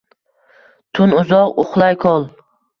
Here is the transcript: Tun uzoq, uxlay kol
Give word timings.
Tun 0.95 1.15
uzoq, 1.19 1.55
uxlay 1.67 2.03
kol 2.07 2.29